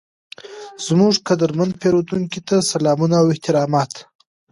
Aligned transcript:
زموږ 0.85 1.13
قدرمن 1.27 1.69
پیرودونکي 1.81 2.39
ته 2.47 2.55
سلامونه 2.71 3.15
او 3.21 3.27
احترامات، 3.33 3.91